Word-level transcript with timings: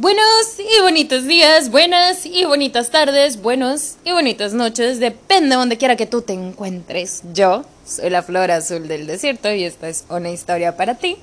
Buenos 0.00 0.60
y 0.60 0.80
bonitos 0.80 1.24
días, 1.24 1.72
buenas 1.72 2.24
y 2.24 2.44
bonitas 2.44 2.90
tardes, 2.90 3.42
buenos 3.42 3.96
y 4.04 4.12
bonitas 4.12 4.52
noches, 4.52 5.00
depende 5.00 5.48
de 5.48 5.56
donde 5.56 5.76
quiera 5.76 5.96
que 5.96 6.06
tú 6.06 6.22
te 6.22 6.34
encuentres. 6.34 7.22
Yo 7.34 7.64
soy 7.84 8.08
la 8.08 8.22
flor 8.22 8.52
azul 8.52 8.86
del 8.86 9.08
desierto 9.08 9.52
y 9.52 9.64
esta 9.64 9.88
es 9.88 10.04
una 10.08 10.30
historia 10.30 10.76
para 10.76 10.94
ti. 10.94 11.16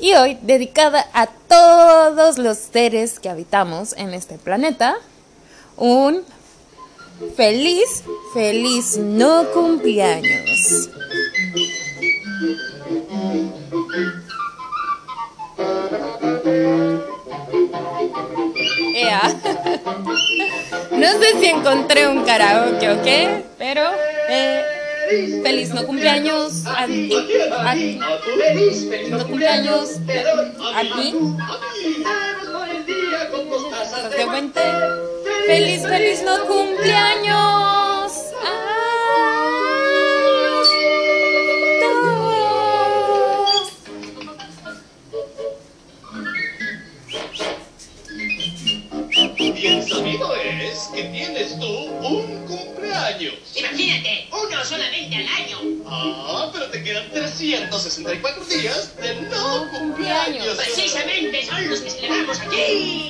Y 0.00 0.14
hoy 0.14 0.36
dedicada 0.42 1.06
a 1.12 1.28
todos 1.28 2.38
los 2.38 2.58
seres 2.58 3.20
que 3.20 3.28
habitamos 3.28 3.92
en 3.96 4.12
este 4.12 4.36
planeta, 4.36 4.96
un 5.76 6.24
feliz, 7.36 8.02
feliz 8.34 8.96
no 8.96 9.44
cumpleaños. 9.52 10.88
No 20.92 21.06
sé 21.18 21.38
si 21.40 21.46
encontré 21.46 22.08
un 22.08 22.24
karaoke 22.24 22.90
o 22.90 23.02
qué, 23.02 23.44
pero 23.56 23.82
eh, 24.28 24.62
feliz 25.42 25.72
no 25.72 25.86
cumpleaños 25.86 26.66
a 26.66 26.86
ti. 26.86 27.12
No 29.10 29.26
cumpleaños 29.26 29.98
a 30.74 30.80
ti. 30.82 31.14
Feliz, 35.46 35.82
feliz 35.86 36.22
no 36.22 36.46
cumpleaños. 36.46 37.87
Solamente 54.64 55.16
al 55.16 55.26
año. 55.26 55.58
Ah, 55.86 56.50
pero 56.52 56.66
te 56.70 56.82
quedan 56.82 57.10
364 57.10 58.44
días 58.44 58.96
de 58.96 59.14
no 59.22 59.70
cumpleaños. 59.70 60.56
Precisamente 60.56 61.46
son 61.46 61.68
los 61.70 61.80
que 61.80 61.90
celebramos 61.90 62.40
aquí. 62.40 63.08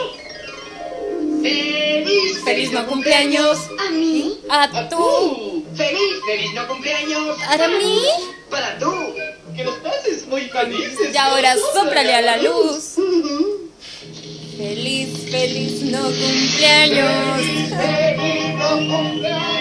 ¡Feliz, 1.43 2.45
feliz 2.45 2.73
no 2.73 2.87
cumpleaños! 2.87 3.59
¿A 3.79 3.91
mí? 3.91 4.39
¡A 4.51 4.89
tú! 4.89 5.65
¡Feliz, 5.77 6.01
feliz 6.27 6.53
no 6.55 6.67
cumpleaños! 6.67 7.39
¿A 7.43 7.69
mí? 7.69 8.03
¡Para 8.51 8.79
tú! 8.79 8.93
Que 9.55 9.65
los 9.65 9.77
pases 9.77 10.27
muy 10.27 10.43
felices. 10.49 11.15
Y 11.15 11.17
ahora 11.17 11.55
sóprale 11.75 12.15
a 12.15 12.23
la 12.23 12.37
luz. 12.39 12.95
Feliz, 14.57 15.31
feliz 15.31 15.83
no 15.83 16.03
cumpleaños. 16.03 17.41
Feliz 17.71 18.55
no 18.55 18.69
cumpleaños. 18.71 19.58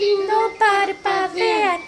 Lindo 0.00 0.52
parpadean 0.58 1.80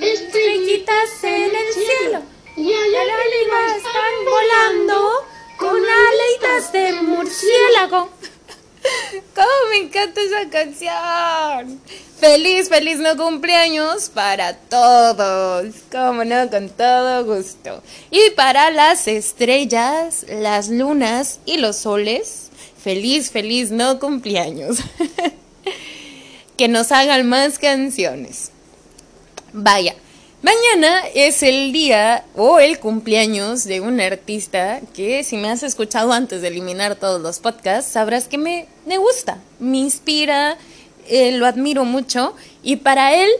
estrellitas 0.00 1.22
en 1.22 1.54
el 1.54 1.72
cielo. 1.74 2.22
Y 2.56 2.72
allá 2.72 3.02
arriba 3.02 3.76
están 3.76 4.24
volando 4.24 5.26
con 5.58 5.76
alitas 5.76 6.72
de 6.72 6.92
murciélago. 7.02 8.08
¡Cómo 9.34 9.70
me 9.70 9.78
encanta 9.78 10.20
esa 10.20 10.48
canción! 10.48 11.80
Feliz, 12.18 12.68
feliz 12.68 12.98
no 12.98 13.16
cumpleaños 13.16 14.08
para 14.08 14.56
todos. 14.56 15.74
Como 15.90 16.24
no, 16.24 16.48
con 16.50 16.68
todo 16.70 17.24
gusto. 17.24 17.82
Y 18.10 18.30
para 18.30 18.70
las 18.70 19.06
estrellas, 19.06 20.24
las 20.28 20.68
lunas 20.68 21.38
y 21.44 21.58
los 21.58 21.76
soles, 21.76 22.47
feliz, 22.82 23.30
feliz 23.30 23.70
no 23.70 23.98
cumpleaños. 23.98 24.78
que 26.56 26.68
nos 26.68 26.90
hagan 26.90 27.28
más 27.28 27.58
canciones. 27.58 28.50
Vaya, 29.52 29.94
mañana 30.42 31.02
es 31.14 31.42
el 31.44 31.72
día 31.72 32.24
o 32.34 32.58
el 32.58 32.80
cumpleaños 32.80 33.64
de 33.64 33.80
un 33.80 34.00
artista 34.00 34.80
que 34.92 35.22
si 35.22 35.36
me 35.36 35.50
has 35.50 35.62
escuchado 35.62 36.12
antes 36.12 36.42
de 36.42 36.48
eliminar 36.48 36.96
todos 36.96 37.20
los 37.22 37.38
podcasts, 37.38 37.92
sabrás 37.92 38.26
que 38.26 38.38
me, 38.38 38.66
me 38.86 38.98
gusta, 38.98 39.38
me 39.60 39.78
inspira 39.78 40.58
eh, 41.06 41.32
lo 41.32 41.46
admiro 41.46 41.84
mucho 41.84 42.34
y 42.62 42.76
para 42.76 43.14
él 43.14 43.30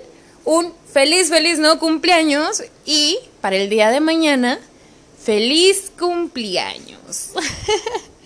un 0.44 0.72
feliz, 0.90 1.28
feliz 1.28 1.58
no 1.58 1.78
cumpleaños 1.78 2.62
y 2.86 3.18
para 3.42 3.56
el 3.56 3.68
día 3.68 3.90
de 3.90 4.00
mañana, 4.00 4.58
feliz 5.22 5.92
cumpleaños. 5.98 7.32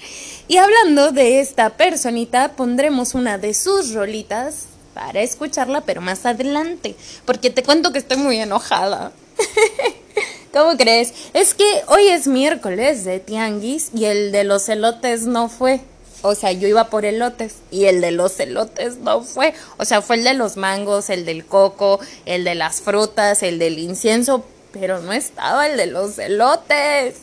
y 0.49 0.57
hablando 0.57 1.13
de 1.13 1.41
esta 1.41 1.71
personita, 1.71 2.53
pondremos 2.53 3.15
una 3.15 3.39
de 3.39 3.55
sus 3.55 3.93
rolitas 3.95 4.67
para 4.95 5.21
escucharla, 5.21 5.83
pero 5.83 6.01
más 6.01 6.27
adelante, 6.27 6.97
porque 7.25 7.51
te 7.51 7.63
cuento 7.63 7.93
que 7.93 7.99
estoy 7.99 8.19
muy 8.19 8.39
enojada. 8.39 9.13
¿Cómo 10.53 10.77
crees? 10.77 11.15
Es 11.33 11.55
que 11.55 11.83
hoy 11.89 12.09
es 12.09 12.27
miércoles 12.27 13.05
de 13.05 13.21
tianguis 13.21 13.91
y 13.95 14.05
el 14.05 14.33
de 14.33 14.45
los 14.45 14.69
elotes 14.69 15.23
no 15.23 15.49
fue. 15.49 15.81
O 16.21 16.35
sea, 16.35 16.53
yo 16.53 16.69
iba 16.69 16.91
por 16.91 17.05
elotes 17.05 17.55
y 17.71 17.87
el 17.87 18.01
de 18.01 18.11
los 18.11 18.39
elotes 18.39 18.99
no 18.99 19.23
fue. 19.23 19.55
O 19.79 19.85
sea, 19.85 20.03
fue 20.03 20.17
el 20.17 20.25
de 20.25 20.35
los 20.35 20.57
mangos, 20.57 21.09
el 21.09 21.25
del 21.25 21.47
coco, 21.47 22.01
el 22.27 22.45
de 22.45 22.55
las 22.55 22.83
frutas, 22.83 23.43
el 23.43 23.59
del 23.59 23.79
incienso, 23.79 24.45
pero 24.73 25.01
no 25.01 25.13
estaba 25.13 25.67
el 25.67 25.77
de 25.79 25.87
los 25.87 26.19
elotes. 26.19 27.15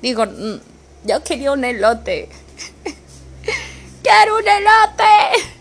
Digo, 0.00 0.24
mm, 0.24 0.60
yo 1.04 1.22
quería 1.22 1.52
un 1.52 1.64
elote. 1.64 2.28
¡Quiero 4.02 4.36
un 4.36 4.48
elote! 4.48 5.54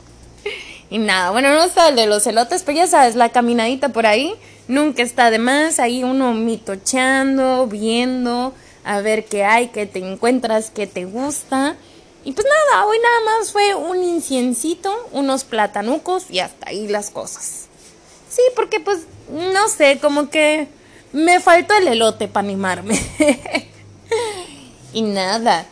Y 0.89 0.99
nada, 0.99 1.31
bueno, 1.31 1.49
no 1.49 1.63
estaba 1.63 1.89
el 1.89 1.95
de 1.95 2.05
los 2.05 2.27
elotes, 2.27 2.61
pero 2.63 2.77
ya 2.77 2.87
sabes, 2.87 3.15
la 3.15 3.29
caminadita 3.29 3.89
por 3.89 4.05
ahí 4.05 4.35
nunca 4.67 5.01
está 5.01 5.31
de 5.31 5.39
más. 5.39 5.79
Ahí 5.79 6.03
uno 6.03 6.33
mitocheando, 6.33 7.65
viendo, 7.65 8.53
a 8.83 9.01
ver 9.01 9.25
qué 9.25 9.43
hay, 9.43 9.69
qué 9.69 9.85
te 9.85 9.99
encuentras, 9.99 10.69
qué 10.69 10.85
te 10.85 11.05
gusta. 11.05 11.77
Y 12.23 12.33
pues 12.33 12.45
nada, 12.45 12.85
hoy 12.85 12.97
nada 12.99 13.39
más 13.39 13.51
fue 13.51 13.73
un 13.75 14.03
inciencito, 14.03 14.93
unos 15.11 15.43
platanucos 15.43 16.29
y 16.29 16.39
hasta 16.39 16.69
ahí 16.69 16.87
las 16.87 17.09
cosas. 17.09 17.65
Sí, 18.29 18.41
porque 18.55 18.79
pues 18.79 18.99
no 19.29 19.67
sé, 19.69 19.99
como 19.99 20.29
que 20.29 20.67
me 21.11 21.39
faltó 21.39 21.73
el 21.75 21.87
elote 21.87 22.27
para 22.27 22.45
animarme. 22.45 22.99
y 24.93 25.01
nada, 25.01 25.65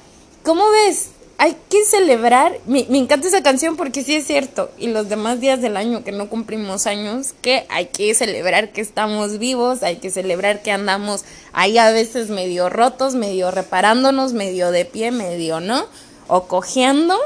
¿cómo 0.43 0.69
ves? 0.71 1.10
Hay 1.41 1.57
que 1.69 1.83
celebrar, 1.85 2.59
me, 2.67 2.85
me, 2.89 2.99
encanta 2.99 3.27
esa 3.27 3.41
canción 3.41 3.75
porque 3.75 4.03
sí 4.03 4.15
es 4.15 4.27
cierto, 4.27 4.69
y 4.77 4.87
los 4.87 5.09
demás 5.09 5.39
días 5.39 5.59
del 5.59 5.75
año 5.75 6.03
que 6.03 6.11
no 6.11 6.29
cumplimos 6.29 6.85
años, 6.85 7.33
que 7.41 7.65
hay 7.69 7.87
que 7.87 8.13
celebrar 8.13 8.71
que 8.71 8.81
estamos 8.81 9.39
vivos, 9.39 9.81
hay 9.81 9.95
que 9.95 10.11
celebrar 10.11 10.61
que 10.61 10.71
andamos 10.71 11.25
ahí 11.51 11.79
a 11.79 11.89
veces 11.89 12.29
medio 12.29 12.69
rotos, 12.69 13.15
medio 13.15 13.49
reparándonos, 13.49 14.33
medio 14.33 14.69
de 14.69 14.85
pie, 14.85 15.11
medio, 15.11 15.59
¿no? 15.59 15.87
o 16.33 16.47
cogiendo 16.47 17.19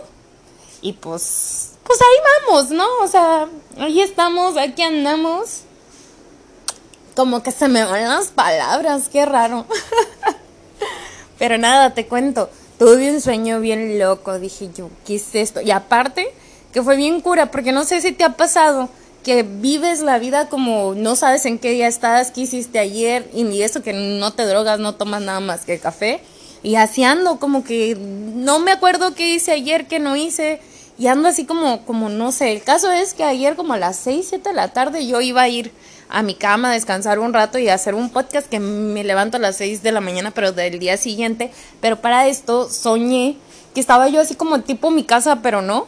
y 0.82 0.94
pues 0.94 1.74
pues 1.84 2.00
ahí 2.02 2.48
vamos, 2.48 2.72
¿no? 2.72 2.88
O 3.04 3.08
sea, 3.08 3.48
ahí 3.78 4.02
estamos, 4.02 4.58
aquí 4.58 4.82
andamos. 4.82 5.62
Como 7.16 7.44
que 7.44 7.52
se 7.52 7.68
me 7.68 7.86
van 7.86 8.10
las 8.10 8.30
palabras, 8.30 9.08
qué 9.10 9.24
raro. 9.24 9.68
Pero 11.38 11.60
nada, 11.60 11.94
te 11.94 12.08
cuento, 12.08 12.50
tuve 12.78 13.12
un 13.12 13.22
sueño 13.22 13.60
bien 13.60 14.00
loco, 14.00 14.40
dije 14.40 14.70
yo, 14.76 14.90
¿qué 15.06 15.16
es 15.16 15.34
esto? 15.34 15.62
Y 15.62 15.72
aparte, 15.72 16.28
que 16.74 16.82
fue 16.82 16.96
bien 16.98 17.22
cura, 17.22 17.52
porque 17.52 17.72
no 17.72 17.84
sé 17.84 18.02
si 18.02 18.12
te 18.12 18.24
ha 18.24 18.38
pasado 18.38 18.90
que 19.24 19.44
vives 19.44 20.02
la 20.02 20.20
vida 20.20 20.50
como 20.50 20.94
no 20.96 21.16
sabes 21.16 21.46
en 21.46 21.58
qué 21.58 21.72
día 21.72 21.88
estás, 21.88 22.32
qué 22.32 22.42
hiciste 22.42 22.80
ayer, 22.80 23.30
y 23.34 23.62
eso 23.62 23.82
que 23.82 23.94
no 23.94 24.34
te 24.34 24.46
drogas, 24.46 24.80
no 24.80 24.96
tomas 24.96 25.22
nada 25.22 25.40
más 25.40 25.66
que 25.66 25.80
café 25.80 26.22
y 26.66 26.78
así 26.78 27.04
ando, 27.04 27.38
como 27.38 27.64
que 27.64 27.96
no 27.96 28.58
me 28.58 28.72
acuerdo 28.72 29.14
qué 29.14 29.36
hice 29.36 29.52
ayer, 29.52 29.86
qué 29.86 30.00
no 30.00 30.16
hice. 30.16 30.60
Y 30.98 31.06
ando 31.06 31.28
así 31.28 31.46
como, 31.46 31.86
como 31.86 32.10
no 32.10 32.32
sé. 32.32 32.54
El 32.54 32.64
caso 32.64 32.92
es 32.92 33.14
que 33.14 33.24
ayer 33.24 33.56
como 33.56 33.74
a 33.74 33.78
las 33.78 33.98
6, 33.98 34.26
7 34.30 34.50
de 34.50 34.56
la 34.56 34.70
tarde 34.70 35.06
yo 35.06 35.22
iba 35.22 35.44
a 35.44 35.48
ir 35.48 35.72
a 36.10 36.22
mi 36.22 36.36
cama 36.36 36.72
descansar 36.72 37.20
un 37.20 37.34
rato 37.34 37.58
y 37.58 37.70
hacer 37.70 37.96
un 37.96 38.10
podcast 38.10 38.48
que 38.48 38.60
me 38.60 39.04
levanto 39.04 39.38
a 39.38 39.40
las 39.40 39.58
6 39.58 39.84
de 39.84 39.92
la 39.92 40.02
mañana, 40.02 40.32
pero 40.32 40.52
del 40.52 40.80
día 40.80 40.98
siguiente. 40.98 41.52
Pero 41.82 42.02
para 42.02 42.28
esto 42.28 42.70
soñé 42.70 43.38
que 43.74 43.82
estaba 43.82 44.08
yo 44.10 44.22
así 44.22 44.36
como 44.36 44.62
tipo 44.62 44.92
mi 44.92 45.04
casa, 45.04 45.42
pero 45.42 45.62
no. 45.62 45.88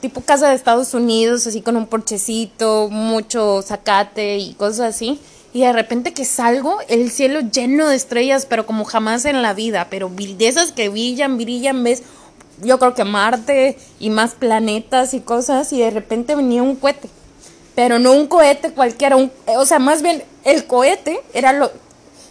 Tipo 0.00 0.20
casa 0.20 0.48
de 0.48 0.54
Estados 0.54 0.94
Unidos, 0.94 1.46
así 1.46 1.60
con 1.60 1.76
un 1.76 1.86
porchecito, 1.86 2.88
mucho 2.90 3.62
zacate 3.62 4.38
y 4.38 4.54
cosas 4.54 4.94
así 4.94 5.20
y 5.56 5.60
de 5.60 5.72
repente 5.72 6.12
que 6.12 6.26
salgo, 6.26 6.76
el 6.86 7.10
cielo 7.10 7.40
lleno 7.40 7.88
de 7.88 7.96
estrellas, 7.96 8.44
pero 8.44 8.66
como 8.66 8.84
jamás 8.84 9.24
en 9.24 9.40
la 9.40 9.54
vida, 9.54 9.86
pero 9.88 10.10
de 10.10 10.48
esas 10.48 10.70
que 10.70 10.90
brillan, 10.90 11.38
brillan, 11.38 11.82
ves, 11.82 12.02
yo 12.62 12.78
creo 12.78 12.92
que 12.92 13.04
Marte 13.04 13.78
y 13.98 14.10
más 14.10 14.34
planetas 14.34 15.14
y 15.14 15.20
cosas, 15.20 15.72
y 15.72 15.80
de 15.80 15.88
repente 15.90 16.34
venía 16.34 16.62
un 16.62 16.76
cohete, 16.76 17.08
pero 17.76 17.98
no 17.98 18.12
un 18.12 18.26
cohete 18.26 18.72
cualquiera, 18.72 19.16
un, 19.16 19.30
o 19.46 19.66
sea, 19.66 19.78
más 19.78 20.02
bien 20.02 20.24
el 20.44 20.66
cohete 20.66 21.20
era 21.34 21.52
lo, 21.52 21.70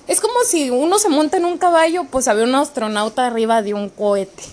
Es 0.08 0.20
como 0.20 0.34
si 0.44 0.72
uno 0.72 0.98
se 0.98 1.08
monta 1.08 1.38
en 1.38 1.46
un 1.46 1.60
caballo, 1.60 2.06
pues 2.06 2.28
había 2.28 2.44
un 2.44 2.56
astronauta 2.56 3.28
arriba 3.28 3.62
de 3.62 3.76
un 3.76 3.90
cohete. 3.90 4.44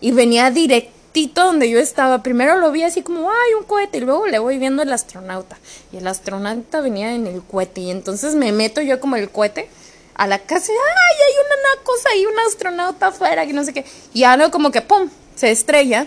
Y 0.00 0.12
venía 0.12 0.50
directito 0.50 1.42
donde 1.42 1.70
yo 1.70 1.78
estaba. 1.78 2.22
Primero 2.22 2.56
lo 2.56 2.70
vi 2.70 2.82
así 2.82 3.00
como, 3.00 3.30
ay, 3.30 3.54
un 3.58 3.64
cohete. 3.64 3.98
Y 3.98 4.00
luego 4.02 4.26
le 4.26 4.38
voy 4.38 4.58
viendo 4.58 4.82
el 4.82 4.92
astronauta. 4.92 5.58
Y 5.90 5.96
el 5.96 6.06
astronauta 6.06 6.82
venía 6.82 7.14
en 7.14 7.26
el 7.26 7.42
cohete. 7.42 7.80
Y 7.80 7.90
entonces 7.90 8.34
me 8.34 8.52
meto 8.52 8.82
yo 8.82 9.00
como 9.00 9.16
el 9.16 9.30
cohete 9.30 9.70
a 10.14 10.26
la 10.26 10.38
casa. 10.38 10.70
Ay, 10.70 11.16
hay 11.26 11.34
una, 11.46 11.82
cosa 11.82 12.08
ahí, 12.12 12.26
un 12.26 12.38
astronauta 12.40 13.06
afuera, 13.06 13.46
que 13.46 13.54
no 13.54 13.64
sé 13.64 13.72
qué. 13.72 13.86
Y 14.12 14.24
algo 14.24 14.50
como 14.50 14.70
que, 14.70 14.82
¡pum! 14.82 15.08
Se 15.34 15.50
estrella 15.50 16.06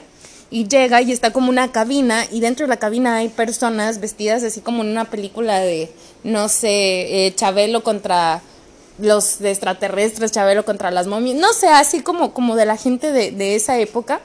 y 0.52 0.68
llega 0.68 1.02
y 1.02 1.12
está 1.12 1.32
como 1.32 1.50
una 1.50 1.72
cabina 1.72 2.26
y 2.32 2.40
dentro 2.40 2.66
de 2.66 2.70
la 2.70 2.78
cabina 2.78 3.18
hay 3.18 3.30
personas 3.30 4.00
vestidas 4.00 4.44
así 4.44 4.62
como 4.62 4.84
en 4.84 4.90
una 4.90 5.06
película 5.06 5.60
de, 5.60 5.92
no 6.24 6.50
sé, 6.50 7.28
eh, 7.28 7.36
Chabelo 7.36 7.84
contra 7.84 8.42
los 8.98 9.42
extraterrestres, 9.42 10.32
Chabelo 10.32 10.66
contra 10.66 10.92
las 10.92 11.08
momias, 11.08 11.38
no 11.38 11.54
sé, 11.54 11.68
así 11.68 12.02
como, 12.02 12.34
como 12.34 12.56
de 12.56 12.66
la 12.66 12.78
gente 12.78 13.12
de, 13.12 13.32
de 13.32 13.56
esa 13.56 13.78
época. 13.78 14.22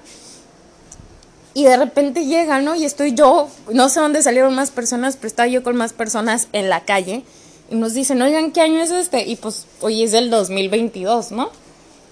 Y 1.56 1.64
de 1.64 1.76
repente 1.76 2.26
llega, 2.26 2.60
¿no? 2.60 2.74
Y 2.74 2.84
estoy 2.84 3.14
yo, 3.14 3.48
no 3.72 3.88
sé 3.88 4.00
dónde 4.00 4.22
salieron 4.22 4.56
más 4.56 4.72
personas, 4.72 5.14
pero 5.14 5.28
estaba 5.28 5.46
yo 5.46 5.62
con 5.62 5.76
más 5.76 5.92
personas 5.92 6.48
en 6.52 6.68
la 6.68 6.84
calle. 6.84 7.22
Y 7.70 7.76
nos 7.76 7.94
dicen, 7.94 8.20
oigan, 8.20 8.50
¿qué 8.50 8.60
año 8.60 8.82
es 8.82 8.90
este? 8.90 9.24
Y 9.24 9.36
pues 9.36 9.66
hoy 9.80 10.02
es 10.02 10.14
el 10.14 10.30
2022, 10.30 11.30
¿no? 11.30 11.50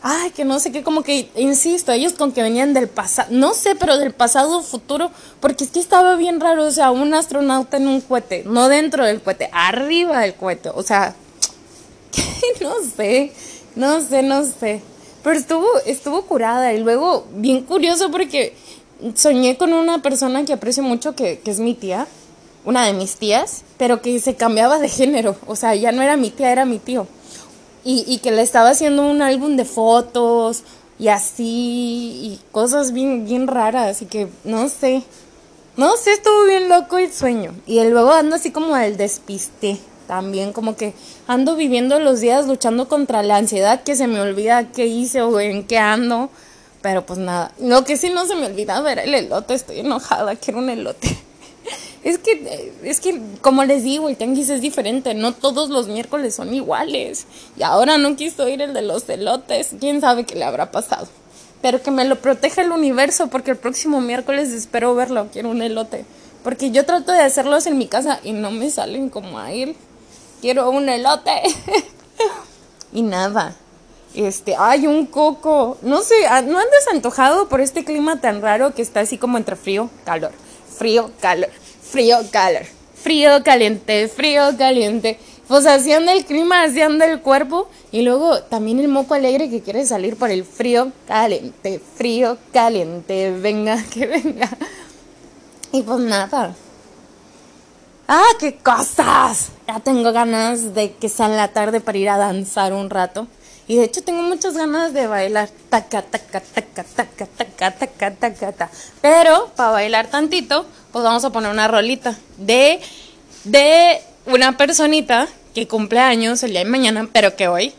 Ay, 0.02 0.32
que 0.32 0.44
no 0.44 0.58
sé 0.58 0.72
qué, 0.72 0.82
como 0.82 1.02
que, 1.02 1.31
insisto, 1.37 1.93
ellos 1.93 2.14
con 2.14 2.32
que 2.32 2.43
venían 2.43 2.75
del 2.75 2.88
pasado, 2.88 3.28
no 3.31 3.54
sé, 3.54 3.76
pero 3.76 3.99
del 3.99 4.12
pasado 4.12 4.62
futuro, 4.62 5.10
porque 5.40 5.64
es 5.64 5.70
que 5.70 5.78
estaba 5.78 6.16
bien 6.16 6.40
raro, 6.40 6.66
o 6.66 6.70
sea, 6.70 6.90
un 6.90 7.14
astronauta 7.14 7.76
en 7.76 7.87
un 7.87 8.00
cohete, 8.00 8.43
no 8.44 8.69
dentro 8.69 9.04
del 9.04 9.22
cohete, 9.22 9.49
arriba 9.52 10.20
del 10.20 10.34
cohete, 10.34 10.70
o 10.70 10.82
sea, 10.82 11.14
no 12.60 12.75
sé, 12.96 13.32
no 13.76 14.00
sé, 14.00 14.22
no 14.25 14.44
sé, 14.44 14.82
pero 15.22 15.38
estuvo, 15.38 15.69
estuvo 15.87 16.22
curada 16.22 16.72
y 16.72 16.81
luego, 16.81 17.26
bien 17.34 17.62
curioso 17.62 18.10
porque 18.10 18.56
soñé 19.14 19.56
con 19.56 19.72
una 19.72 20.02
persona 20.02 20.44
que 20.44 20.52
aprecio 20.52 20.82
mucho, 20.82 21.14
que, 21.14 21.38
que 21.38 21.52
es 21.52 21.60
mi 21.60 21.75
tía, 21.75 22.08
una 22.64 22.84
de 22.84 22.93
mis 22.93 23.16
tías, 23.16 23.62
pero 23.78 24.02
que 24.02 24.19
se 24.19 24.34
cambiaba 24.34 24.81
de 24.81 24.88
género, 24.88 25.37
o 25.46 25.55
sea, 25.55 25.76
ya 25.76 25.93
no 25.93 26.02
era 26.02 26.16
mi 26.16 26.31
tía, 26.31 26.50
era 26.50 26.64
mi 26.64 26.81
tío 26.81 27.06
y, 27.84 28.19
que 28.19 28.31
le 28.31 28.43
estaba 28.43 28.70
haciendo 28.70 29.05
un 29.05 29.23
álbum 29.23 29.56
de 29.56 29.64
fotos 29.64 30.62
y 30.99 31.08
así 31.08 31.44
y 31.44 32.40
cosas 32.52 32.93
bien, 32.93 33.25
bien 33.25 33.46
raras 33.46 34.02
y 34.02 34.06
que 34.06 34.29
no 34.44 34.69
sé, 34.69 35.02
no 35.76 35.96
sé, 35.96 36.12
estuvo 36.12 36.44
bien 36.46 36.69
loco 36.69 36.99
el 36.99 37.12
sueño. 37.12 37.55
Y 37.67 37.82
luego 37.84 38.12
ando 38.12 38.37
así 38.37 38.50
como 38.50 38.75
al 38.75 38.96
despiste 38.96 39.81
también 40.06 40.52
como 40.52 40.76
que 40.76 40.93
ando 41.26 41.56
viviendo 41.56 41.99
los 41.99 42.20
días 42.20 42.46
luchando 42.46 42.87
contra 42.88 43.23
la 43.23 43.37
ansiedad 43.37 43.82
que 43.82 43.96
se 43.96 44.06
me 44.06 44.20
olvida 44.20 44.70
qué 44.70 44.87
hice 44.87 45.23
o 45.23 45.40
en 45.40 45.64
qué 45.64 45.79
ando, 45.79 46.29
pero 46.82 47.06
pues 47.06 47.19
nada, 47.19 47.52
lo 47.58 47.84
que 47.84 47.96
sí 47.96 48.11
no 48.11 48.26
se 48.26 48.34
me 48.34 48.46
olvida 48.46 48.81
ver 48.82 48.99
el 48.99 49.14
elote, 49.14 49.55
estoy 49.55 49.81
enojada, 49.81 50.37
quiero 50.37 50.58
un 50.58 50.69
elote. 50.69 51.17
Es 52.04 52.19
que, 52.19 52.72
es 52.82 53.00
que, 53.00 53.20
como 53.40 53.64
les 53.64 53.84
digo, 53.84 54.08
el 54.08 54.16
tianguis 54.16 54.49
es 54.49 54.60
diferente, 54.60 55.14
no 55.14 55.32
todos 55.32 55.70
los 55.70 55.87
miércoles 55.87 56.34
son 56.34 56.52
iguales. 56.52 57.26
Y 57.56 57.62
ahora 57.62 57.96
no 57.96 58.16
quiso 58.16 58.49
ir 58.49 58.60
el 58.60 58.75
de 58.75 58.82
los 58.82 59.08
elotes, 59.08 59.70
quién 59.78 60.00
sabe 60.00 60.25
qué 60.25 60.34
le 60.34 60.44
habrá 60.44 60.72
pasado. 60.72 61.06
Pero 61.60 61.81
que 61.81 61.93
me 61.93 62.04
lo 62.04 62.16
proteja 62.16 62.62
el 62.62 62.72
universo, 62.72 63.28
porque 63.28 63.52
el 63.52 63.56
próximo 63.56 64.00
miércoles 64.00 64.50
espero 64.50 64.96
verlo, 64.96 65.28
quiero 65.32 65.50
un 65.50 65.62
elote. 65.62 66.04
Porque 66.43 66.72
yo 66.72 66.84
trato 66.84 67.12
de 67.12 67.20
hacerlos 67.20 67.66
en 67.66 67.78
mi 67.78 67.87
casa 67.87 68.19
y 68.25 68.32
no 68.32 68.50
me 68.50 68.69
salen 68.69 69.08
como 69.08 69.38
a 69.38 69.52
él. 69.52 69.76
Quiero 70.40 70.70
un 70.70 70.88
elote. 70.88 71.40
y 72.93 73.02
nada. 73.02 73.55
Este, 74.12 74.56
hay 74.58 74.88
un 74.88 75.06
coco. 75.06 75.78
No 75.82 76.02
sé, 76.02 76.16
ah, 76.28 76.43
¿no 76.43 76.58
han 76.58 76.66
desantojado 76.81 77.48
por 77.48 77.60
este 77.60 77.84
clima 77.84 78.20
tan 78.20 78.43
raro 78.43 78.75
que 78.75 78.82
está 78.82 78.98
así 78.98 79.19
como 79.19 79.38
entre 79.38 79.55
frío, 79.55 79.88
calor? 80.05 80.32
Frío, 80.76 81.12
calor 81.20 81.48
frío, 81.92 82.16
calor, 82.30 82.62
frío, 82.94 83.44
caliente, 83.44 84.08
frío, 84.08 84.56
caliente. 84.56 85.18
Pues 85.46 85.66
anda 85.66 86.12
el 86.14 86.24
clima, 86.24 86.62
anda 86.62 87.04
el 87.04 87.20
cuerpo. 87.20 87.68
Y 87.90 88.00
luego 88.00 88.42
también 88.44 88.80
el 88.80 88.88
moco 88.88 89.12
alegre 89.12 89.50
que 89.50 89.60
quiere 89.60 89.84
salir 89.84 90.16
por 90.16 90.30
el 90.30 90.44
frío, 90.44 90.90
caliente, 91.06 91.80
frío, 91.96 92.38
caliente, 92.50 93.30
venga, 93.32 93.76
que 93.92 94.06
venga. 94.06 94.48
Y 95.70 95.82
pues 95.82 96.00
nada. 96.00 96.54
¡Ah, 98.08 98.30
qué 98.40 98.56
cosas! 98.56 99.50
Ya 99.68 99.80
tengo 99.80 100.12
ganas 100.12 100.74
de 100.74 100.94
que 100.94 101.10
sea 101.10 101.26
en 101.26 101.36
la 101.36 101.48
tarde 101.48 101.80
para 101.80 101.98
ir 101.98 102.08
a 102.08 102.16
danzar 102.16 102.72
un 102.72 102.88
rato. 102.88 103.26
Y 103.68 103.76
de 103.76 103.84
hecho 103.84 104.02
tengo 104.02 104.22
muchas 104.22 104.54
ganas 104.54 104.92
de 104.92 105.06
bailar. 105.06 105.48
Taca, 105.70 106.02
taca, 106.02 106.40
taca, 106.40 106.84
taca, 106.84 107.26
taca, 107.26 107.70
taca, 107.70 108.10
taca, 108.10 108.52
taca. 108.52 108.70
Pero 109.00 109.50
para 109.56 109.70
bailar 109.70 110.08
tantito, 110.08 110.66
pues 110.90 111.04
vamos 111.04 111.24
a 111.24 111.30
poner 111.30 111.50
una 111.50 111.68
rolita 111.68 112.18
de, 112.38 112.80
de 113.44 114.00
una 114.26 114.56
personita 114.56 115.28
que 115.54 115.68
cumple 115.68 116.00
años 116.00 116.42
el 116.42 116.50
día 116.50 116.60
de 116.60 116.70
mañana, 116.70 117.08
pero 117.12 117.36
que 117.36 117.48
hoy 117.48 117.72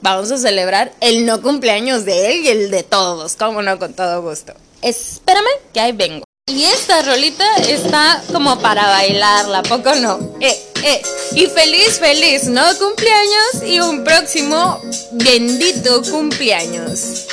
vamos 0.00 0.30
a 0.30 0.38
celebrar 0.38 0.92
el 1.00 1.26
no 1.26 1.42
cumpleaños 1.42 2.04
de 2.04 2.32
él 2.32 2.44
y 2.44 2.48
el 2.48 2.70
de 2.70 2.82
todos, 2.82 3.36
como 3.36 3.62
no, 3.62 3.78
con 3.78 3.94
todo 3.94 4.22
gusto. 4.22 4.54
Espérame, 4.82 5.46
que 5.72 5.80
ahí 5.80 5.92
vengo. 5.92 6.24
Y 6.46 6.64
esta 6.64 7.02
rolita 7.02 7.44
está 7.56 8.22
como 8.32 8.58
para 8.60 8.88
bailarla, 8.88 9.62
¿poco 9.64 9.94
no? 9.96 10.18
Eh, 10.40 10.67
eh. 10.84 11.02
Y 11.32 11.46
feliz, 11.46 11.98
feliz, 11.98 12.44
¿no? 12.44 12.62
Cumpleaños 12.78 13.62
y 13.66 13.80
un 13.80 14.04
próximo 14.04 14.80
bendito 15.12 16.02
cumpleaños. 16.10 17.26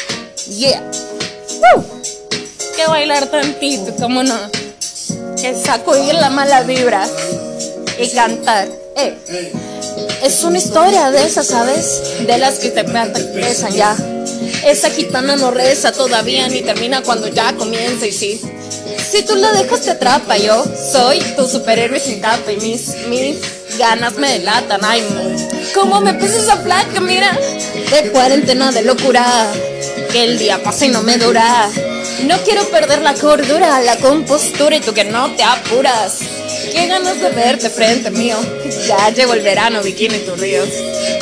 Yeah. 0.50 0.82
¡Woo! 1.76 1.84
Que 2.76 2.86
bailar 2.88 3.28
tantito, 3.28 3.96
¿cómo 3.96 4.24
no? 4.24 4.38
Que 5.42 5.56
sacudir 5.56 6.16
la 6.16 6.30
mala 6.30 6.64
vibra 6.64 7.08
y 8.00 8.10
cantar. 8.10 8.68
Eh. 8.98 9.18
Es 10.24 10.44
una 10.44 10.58
historia 10.58 11.12
de 11.12 11.26
esas, 11.26 11.48
¿sabes? 11.48 12.02
De 12.26 12.38
las 12.38 12.60
que 12.60 12.70
te 12.70 12.84
pesan 12.84 13.72
ya. 13.74 13.96
Esa 14.66 14.90
gitana 14.90 15.36
no 15.36 15.52
reza 15.52 15.92
todavía 15.92 16.48
ni 16.48 16.62
termina 16.62 17.02
cuando 17.02 17.28
ya 17.28 17.54
comienza 17.56 18.08
y 18.08 18.12
sí. 18.12 18.42
Si 19.10 19.24
tú 19.24 19.36
la 19.36 19.52
dejas 19.54 19.82
te 19.82 19.92
atrapa, 19.92 20.38
yo 20.38 20.64
soy 20.92 21.20
tu 21.38 21.48
superhéroe 21.48 22.00
sin 22.00 22.22
tapa 22.22 22.52
y 22.52 22.58
mis, 22.58 22.96
mis 23.08 23.38
ganas 23.78 24.16
me 24.16 24.32
delatan. 24.32 24.82
Ay, 24.84 25.04
cómo 25.74 26.02
me 26.02 26.14
puse 26.16 26.40
esa 26.40 26.62
placa, 26.64 27.00
mira, 27.00 27.38
de 27.92 28.12
cuarentena 28.12 28.72
de 28.72 28.82
locura, 28.82 29.26
que 30.12 30.24
el 30.24 30.38
día 30.38 30.62
pasa 30.64 30.86
y 30.86 30.90
no 30.90 31.04
me 31.04 31.18
dura. 31.18 31.70
No 32.26 32.38
quiero 32.40 32.64
perder 32.70 33.02
la 33.02 33.14
cordura, 33.14 33.82
la 33.82 33.98
compostura 33.98 34.76
y 34.76 34.80
tú 34.80 34.94
que 34.94 35.04
no 35.04 35.36
te 35.36 35.44
apuras. 35.44 36.20
Qué 36.72 36.88
ganas 36.88 37.20
de 37.20 37.30
verte 37.30 37.70
frente 37.70 38.12
mío. 38.12 38.38
Ya 38.88 39.10
llegó 39.10 39.34
el 39.34 39.42
verano, 39.42 39.82
bikini 39.82 40.20
tus 40.20 40.40
ríos. 40.40 40.70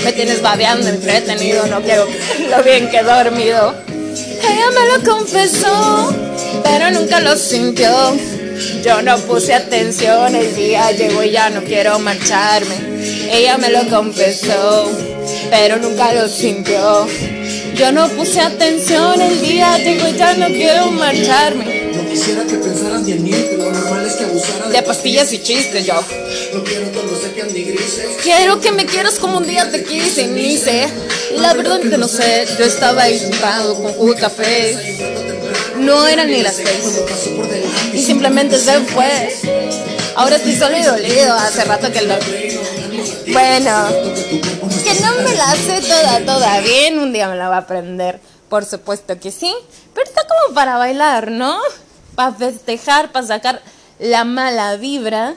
Me 0.04 0.12
tienes 0.14 0.42
babeando 0.42 0.88
entretenido, 0.88 1.66
no 1.68 1.82
quiero 1.82 2.08
lo 2.50 2.64
bien 2.64 2.90
que 2.90 2.98
he 2.98 3.04
dormido. 3.04 3.76
Ella 4.16 4.68
me 4.72 4.98
lo 4.98 5.12
confesó, 5.12 6.14
pero 6.64 6.92
nunca 6.92 7.20
lo 7.20 7.36
sintió. 7.38 7.92
Yo 8.84 9.02
no 9.02 9.18
puse 9.20 9.54
atención, 9.54 10.36
el 10.36 10.56
día 10.56 10.92
llegó 10.92 11.24
y 11.24 11.32
ya 11.32 11.50
no 11.50 11.64
quiero 11.64 11.98
marcharme. 12.00 12.76
Ella 13.32 13.58
me 13.58 13.70
lo 13.70 13.88
confesó, 13.90 14.92
pero 15.50 15.78
nunca 15.78 16.14
lo 16.14 16.28
sintió. 16.28 17.08
Yo 17.76 17.92
no 17.92 18.08
puse 18.10 18.40
atención, 18.40 19.20
el 19.22 19.42
día 19.42 19.78
llegó 19.80 20.08
y 20.08 20.18
ya 20.18 20.34
no 20.36 20.48
quiero 20.48 20.92
marcharme. 20.92 21.83
Quisiera 22.14 22.44
que 22.44 22.58
pensaras 22.58 23.02
lo 23.02 23.72
normal 23.72 24.06
es 24.06 24.14
que 24.14 24.26
abusaras 24.26 24.72
de 24.72 24.84
pastillas 24.84 25.34
y 25.34 25.40
chistes 25.42 25.84
yo. 25.84 25.96
No 26.54 26.64
quiero 26.64 26.86
ni 27.52 27.64
grises. 27.64 28.06
Quiero 28.22 28.62
que 28.62 28.72
me 28.72 28.86
quieras 28.86 29.18
como 29.18 29.40
un 29.40 29.48
día 29.48 29.72
te 29.72 29.84
quise, 29.84 30.28
ni 30.28 30.56
sé. 30.56 30.88
La 31.38 31.56
verdad 31.56 31.80
que 31.80 31.98
no 31.98 32.08
sé, 32.08 32.46
yo 32.60 32.66
estaba 32.66 33.02
ahí 33.02 33.18
sentado 33.18 33.74
con 33.82 33.94
jugo 33.94 34.14
café. 34.14 34.96
No 35.80 36.08
eran 36.08 36.30
ni 36.30 36.44
las 36.44 36.58
seis. 36.58 37.02
Y 37.92 38.04
simplemente 38.04 38.60
se 38.60 38.80
fue. 38.82 39.36
Ahora 40.16 40.36
estoy 40.36 40.56
solo 40.56 40.78
y 40.78 40.84
dolido, 40.84 41.34
hace 41.34 41.64
rato 41.64 41.92
que 41.92 42.02
lo... 42.04 42.14
Bueno, 43.34 43.88
que 44.84 45.02
no 45.02 45.16
me 45.24 45.36
la 45.36 45.56
sé 45.56 45.82
toda, 45.82 46.20
toda 46.24 46.60
bien, 46.60 47.00
un 47.00 47.12
día 47.12 47.28
me 47.28 47.38
la 47.38 47.50
va 47.50 47.56
a 47.56 47.60
aprender, 47.62 48.20
por 48.50 48.66
supuesto 48.66 49.20
que 49.20 49.32
sí, 49.32 49.52
pero 49.96 50.08
está 50.08 50.22
como 50.28 50.54
para 50.54 50.78
bailar, 50.78 51.32
¿no? 51.32 51.60
Para 52.16 52.34
festejar, 52.34 53.12
para 53.12 53.28
sacar 53.28 53.62
la 54.00 54.24
mala 54.24 54.78
vibra. 54.78 55.36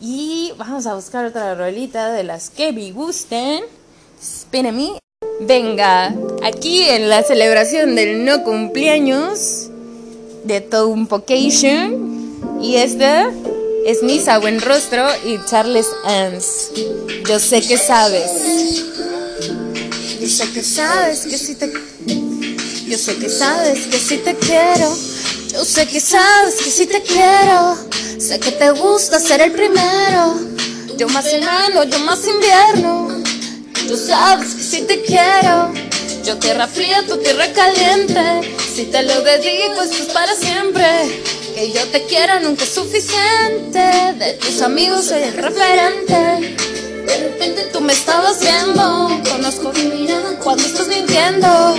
Y 0.00 0.52
vamos 0.58 0.86
a 0.86 0.94
buscar 0.94 1.24
otra 1.24 1.54
rolita 1.54 2.12
de 2.12 2.24
las 2.24 2.50
que 2.50 2.72
me 2.72 2.92
gusten. 2.92 3.64
Espérenme. 4.20 4.98
Venga, 5.40 6.14
aquí 6.42 6.82
en 6.82 7.08
la 7.08 7.22
celebración 7.22 7.94
del 7.94 8.24
no 8.24 8.42
cumpleaños 8.42 9.68
de 10.44 10.60
todo 10.60 10.88
un 10.88 11.06
Pocation. 11.06 12.26
Y 12.60 12.76
esta 12.76 13.30
es 13.86 14.02
Misa 14.02 14.38
Rostro 14.38 15.06
y 15.24 15.38
Charles 15.48 15.86
Ans. 16.04 16.70
Yo 17.28 17.38
sé 17.38 17.60
que 17.62 17.76
sabes. 17.76 18.84
Yo 20.20 20.28
sé 20.28 20.52
que 20.52 20.62
sabes 20.62 21.26
que 21.26 21.38
si 21.38 21.54
te 21.54 21.72
Yo 22.86 22.98
sé 22.98 23.16
que 23.16 23.28
sabes 23.28 23.86
que 23.86 23.98
si 23.98 24.18
te 24.18 24.34
quiero 24.34 24.92
Yo 25.56 25.64
sé 25.64 25.86
que 25.88 26.00
sabes 26.00 26.56
que 26.56 26.70
si 26.70 26.84
te 26.84 27.00
quiero 27.02 27.78
Sé 28.18 28.38
que 28.38 28.52
te 28.52 28.70
gusta 28.72 29.18
ser 29.18 29.40
el 29.40 29.52
primero. 29.52 30.38
Yo 30.98 31.08
más 31.08 31.26
enano, 31.32 31.84
yo 31.84 31.98
más 32.00 32.20
invierno. 32.26 33.22
Tú 33.88 33.96
sabes 33.96 34.54
que 34.54 34.62
si 34.62 34.82
te 34.82 35.00
quiero. 35.00 35.72
Yo 36.24 36.36
tierra 36.36 36.66
fría, 36.66 37.02
tú 37.08 37.16
tierra 37.16 37.46
caliente. 37.54 38.54
Si 38.74 38.84
te 38.84 39.02
lo 39.02 39.22
dedico 39.22 39.80
esto 39.82 40.02
es 40.02 40.12
para 40.12 40.34
siempre. 40.34 40.84
Que 41.54 41.72
yo 41.72 41.82
te 41.88 42.04
quiera 42.04 42.38
nunca 42.40 42.64
es 42.64 42.74
suficiente. 42.74 43.80
De 44.18 44.34
tus 44.34 44.60
amigos 44.60 45.06
soy 45.06 45.22
el 45.22 45.34
referente. 45.34 46.56
De 47.06 47.16
repente 47.18 47.68
tú 47.72 47.80
me 47.80 47.94
estabas 47.94 48.40
viendo. 48.40 49.22
Conozco 49.30 49.70
tu 49.70 49.80
mirada 49.80 50.38
cuando 50.38 50.66
estás 50.66 50.88
mintiendo 50.88 51.76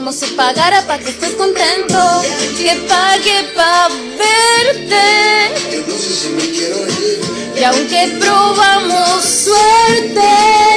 Como 0.00 0.12
si 0.12 0.24
pagara 0.28 0.80
para 0.86 0.98
que 0.98 1.10
estés 1.10 1.32
contento 1.32 2.22
Que 2.56 2.74
pague 2.88 3.52
pa' 3.54 3.88
verte 4.16 5.52
Yo 5.70 5.80
no 5.86 5.94
sé 5.98 6.14
si 6.14 6.28
me 6.30 6.50
quiero 6.50 6.86
ir. 6.88 7.20
Y 7.54 7.64
aunque 7.64 8.16
probamos 8.18 9.22
suerte 9.22 10.30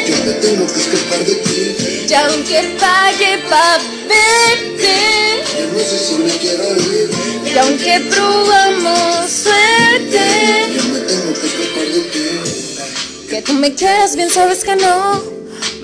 Yo 0.10 0.26
me 0.26 0.34
tengo 0.34 0.68
que 0.68 0.78
escapar 0.78 1.20
de 1.20 1.36
ti. 1.36 2.06
Y 2.10 2.14
aunque 2.14 2.76
pague 2.82 3.38
pa' 3.50 3.78
verte 4.10 5.44
Yo 5.58 5.68
no 5.72 5.80
sé 5.80 6.00
si 6.00 6.16
me 6.16 6.32
quiero 6.32 6.76
ir. 6.76 7.10
Y 7.46 7.58
aunque 7.60 8.02
probamos 8.14 9.32
suerte 9.32 10.68
Yo 10.76 10.84
me 10.84 11.00
tengo 11.00 11.34
que 11.34 11.48
escapar 11.48 11.88
de 11.94 12.02
ti. 12.12 13.30
Que 13.30 13.42
tú 13.42 13.54
me 13.54 13.74
quieras 13.74 14.18
bien 14.18 14.30
sabes 14.30 14.66
que 14.66 14.76
no 14.76 15.24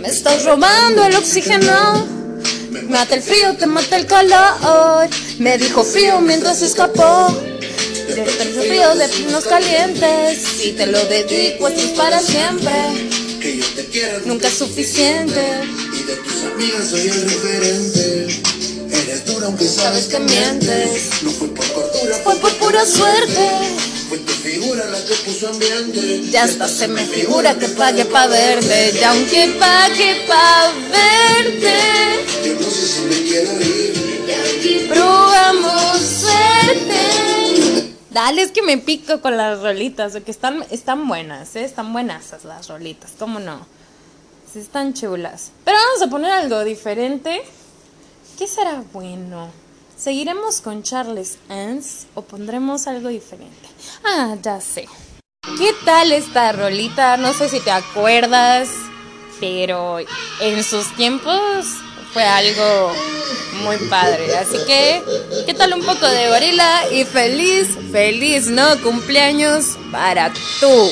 Me 0.02 0.10
estás 0.10 0.44
robando 0.44 1.06
el 1.06 1.16
oxígeno 1.16 2.19
mata 2.90 3.16
el 3.16 3.22
frío, 3.22 3.56
te 3.56 3.66
mata 3.66 3.98
el 3.98 4.06
calor. 4.06 5.10
Me 5.38 5.58
dijo 5.58 5.84
frío 5.84 6.20
mientras 6.22 6.62
escapó. 6.62 7.30
De 8.08 8.24
el 8.24 8.54
frío 8.54 8.96
de 8.96 9.08
pinos 9.10 9.46
calientes. 9.46 10.40
Si 10.42 10.72
te 10.72 10.88
lo 10.88 11.00
dedico 11.06 11.68
esto 11.68 11.82
es 11.82 11.92
para 11.92 12.20
siempre. 12.20 12.74
Que 13.40 13.58
yo 13.58 13.66
te 13.76 13.86
quiero. 13.86 14.22
Nunca 14.26 14.48
es 14.48 14.56
suficiente. 14.56 15.42
Y 15.94 16.04
de 16.04 16.16
tus 16.16 16.44
amigas 16.52 16.90
soy 16.90 17.02
el 17.02 17.22
referente. 17.22 18.28
Eres 18.92 19.26
dura 19.26 19.46
aunque 19.46 19.66
Sabes 19.66 20.08
que 20.08 20.20
mientes. 20.20 21.10
No 21.22 21.32
fue 21.32 21.48
por 21.50 21.68
cordura, 21.72 22.18
Fue 22.24 22.36
por 22.36 22.54
pura 22.58 22.86
suerte 22.86 23.79
Fue 24.10 24.18
tu 24.18 24.34
figura 24.34 24.86
la 24.86 24.98
que 25.06 25.14
puso 25.14 25.50
ambiente. 25.50 26.24
Ya 26.32 26.46
hasta 26.46 26.68
se 26.68 26.88
me 26.88 27.06
figura 27.06 27.54
que 27.60 27.68
pague 27.70 28.06
pa' 28.06 28.26
verte 28.26 28.94
Y 29.00 29.04
aunque 29.04 29.56
pague 29.60 30.26
pa' 30.28 30.72
verte 30.92 31.78
Yo 32.44 32.54
no 32.56 32.72
sé 32.72 32.88
si 32.88 33.02
me 33.02 33.16
quiero 33.22 33.52
ir. 33.62 34.90
Probamos 34.90 36.02
suerte. 36.02 37.94
Dale, 38.10 38.42
es 38.42 38.52
que 38.52 38.64
me 38.64 38.80
pico 38.80 39.22
con 39.22 39.38
las 39.38 39.62
rolitas, 39.62 40.14
porque 40.14 40.32
están, 40.32 40.66
están 40.72 41.08
buenas, 41.08 41.56
¿eh? 41.56 41.64
están 41.64 41.94
buenas 41.94 42.34
las 42.44 42.68
rolitas, 42.68 43.12
¿cómo 43.20 43.40
no? 43.40 43.68
Sí, 44.52 44.58
están 44.60 44.96
chulas. 44.96 45.52
Pero 45.64 45.78
vamos 45.78 46.02
a 46.02 46.10
poner 46.10 46.32
algo 46.32 46.64
diferente. 46.64 47.44
¿Qué 48.40 48.48
será 48.48 48.84
bueno? 48.92 49.52
¿Seguiremos 50.00 50.62
con 50.62 50.82
Charles 50.82 51.40
Ans 51.50 52.08
o 52.16 52.22
pondremos 52.22 52.88
algo 52.88 53.10
diferente? 53.10 53.68
Ah, 54.06 54.38
ya 54.42 54.62
sé. 54.62 54.88
¿Qué 55.58 55.74
tal 55.84 56.14
esta 56.14 56.54
rolita? 56.54 57.18
No 57.18 57.34
sé 57.34 57.50
si 57.50 57.60
te 57.60 57.72
acuerdas, 57.72 58.70
pero 59.42 60.00
en 60.00 60.64
sus 60.64 60.96
tiempos 60.96 61.66
fue 62.14 62.24
algo 62.24 62.94
muy 63.66 63.76
padre. 63.90 64.38
Así 64.38 64.58
que, 64.66 65.04
¿qué 65.46 65.54
tal 65.54 65.74
un 65.74 65.84
poco 65.84 66.08
de 66.08 66.30
gorila? 66.30 66.90
Y 66.94 67.04
feliz, 67.04 67.68
feliz, 67.92 68.48
¿no? 68.48 68.82
Cumpleaños 68.82 69.78
para 69.92 70.32
tú. 70.62 70.92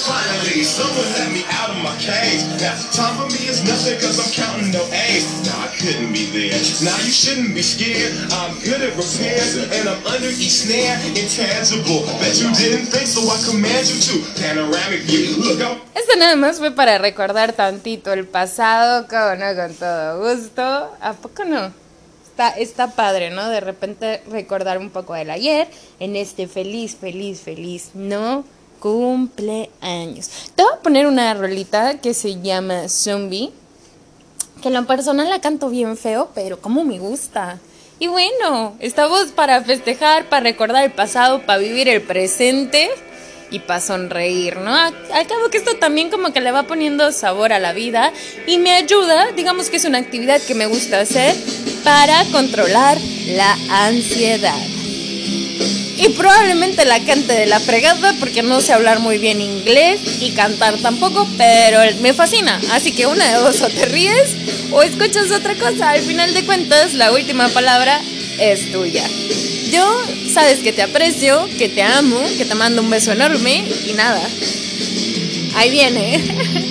Finally, 0.00 0.64
someone 0.64 1.04
let 1.12 1.28
me 1.32 1.44
out 1.60 1.68
of 1.68 1.78
my 1.84 1.92
cage. 2.00 2.40
Now, 2.56 2.72
time 2.96 3.14
for 3.20 3.28
me 3.28 3.44
is 3.52 3.60
nothing 3.64 4.00
cause 4.00 4.16
I'm 4.16 4.32
counting 4.32 4.72
no 4.72 4.80
A's. 4.96 5.28
Now, 5.44 5.60
I 5.60 5.68
couldn't 5.76 6.12
be 6.12 6.24
there. 6.32 6.56
Now, 6.80 6.96
you 7.04 7.12
shouldn't 7.12 7.52
be 7.52 7.60
scared. 7.60 8.16
I'm 8.32 8.56
good 8.64 8.80
at 8.80 8.96
repairs 8.96 9.60
and 9.60 9.84
I'm 9.88 10.00
under 10.08 10.32
each 10.32 10.64
snare. 10.64 10.96
Intangible. 11.12 12.08
Bet 12.16 12.40
you 12.40 12.48
didn't 12.56 12.88
think, 12.88 13.06
so 13.12 13.20
I 13.28 13.36
command 13.44 13.84
you 13.92 14.00
to. 14.08 14.14
Panoramic 14.40 15.04
view. 15.04 15.36
Look, 15.36 15.60
I'm 15.60 15.76
Esto 15.94 16.16
nada 16.16 16.36
más 16.36 16.58
fue 16.58 16.70
para 16.70 16.96
recordar 16.96 17.52
tantito 17.52 18.12
el 18.12 18.26
pasado, 18.26 19.06
como 19.06 19.36
no, 19.36 19.54
con 19.54 19.74
todo 19.74 20.18
gusto. 20.24 20.62
¿A 21.00 21.12
poco 21.12 21.44
no? 21.44 21.74
Está, 22.24 22.50
está 22.50 22.92
padre, 22.92 23.28
¿no? 23.30 23.50
De 23.50 23.60
repente 23.60 24.22
recordar 24.30 24.78
un 24.78 24.88
poco 24.88 25.12
del 25.12 25.28
ayer 25.30 25.68
en 25.98 26.16
este 26.16 26.48
feliz, 26.48 26.96
feliz, 26.96 27.40
feliz, 27.42 27.90
¿no? 27.92 28.44
Cumpleaños. 28.80 30.30
Te 30.56 30.62
voy 30.62 30.72
a 30.74 30.82
poner 30.82 31.06
una 31.06 31.32
rolita 31.34 32.00
que 32.00 32.14
se 32.14 32.40
llama 32.40 32.88
Zombie. 32.88 33.52
Que 34.62 34.68
en 34.68 34.74
lo 34.74 34.86
personal 34.86 35.30
la 35.30 35.40
canto 35.40 35.70
bien 35.70 35.96
feo, 35.96 36.30
pero 36.34 36.60
como 36.60 36.84
me 36.84 36.98
gusta. 36.98 37.58
Y 37.98 38.08
bueno, 38.08 38.76
estamos 38.80 39.28
para 39.28 39.62
festejar, 39.62 40.28
para 40.28 40.42
recordar 40.42 40.84
el 40.84 40.90
pasado, 40.90 41.42
para 41.46 41.58
vivir 41.58 41.88
el 41.88 42.02
presente 42.02 42.90
y 43.50 43.58
para 43.58 43.80
sonreír, 43.80 44.56
¿no? 44.56 44.74
Al 44.74 45.26
cabo 45.26 45.50
que 45.50 45.58
esto 45.58 45.76
también 45.76 46.10
como 46.10 46.32
que 46.32 46.40
le 46.40 46.50
va 46.50 46.62
poniendo 46.62 47.12
sabor 47.12 47.52
a 47.52 47.58
la 47.58 47.72
vida 47.72 48.12
y 48.46 48.58
me 48.58 48.72
ayuda, 48.72 49.32
digamos 49.32 49.70
que 49.70 49.76
es 49.76 49.84
una 49.84 49.98
actividad 49.98 50.40
que 50.40 50.54
me 50.54 50.66
gusta 50.66 51.00
hacer 51.00 51.36
para 51.84 52.24
controlar 52.32 52.98
la 53.26 53.56
ansiedad. 53.86 54.79
Y 56.00 56.08
probablemente 56.10 56.86
la 56.86 56.98
cante 57.04 57.34
de 57.34 57.44
la 57.46 57.60
fregada 57.60 58.14
porque 58.18 58.42
no 58.42 58.62
sé 58.62 58.72
hablar 58.72 59.00
muy 59.00 59.18
bien 59.18 59.42
inglés 59.42 60.00
y 60.18 60.30
cantar 60.30 60.78
tampoco, 60.78 61.28
pero 61.36 61.80
me 62.00 62.14
fascina. 62.14 62.58
Así 62.72 62.92
que 62.92 63.06
una 63.06 63.26
de 63.30 63.34
dos, 63.34 63.60
o 63.60 63.68
te 63.68 63.84
ríes 63.84 64.34
o 64.72 64.82
escuchas 64.82 65.30
otra 65.30 65.54
cosa. 65.56 65.90
Al 65.90 66.00
final 66.00 66.32
de 66.32 66.46
cuentas, 66.46 66.94
la 66.94 67.12
última 67.12 67.48
palabra 67.50 68.00
es 68.38 68.72
tuya. 68.72 69.04
Yo 69.70 69.84
sabes 70.32 70.60
que 70.60 70.72
te 70.72 70.80
aprecio, 70.80 71.46
que 71.58 71.68
te 71.68 71.82
amo, 71.82 72.18
que 72.38 72.46
te 72.46 72.54
mando 72.54 72.80
un 72.80 72.88
beso 72.88 73.12
enorme 73.12 73.62
y 73.86 73.92
nada. 73.92 74.22
Ahí 75.54 75.70
viene. 75.70 76.70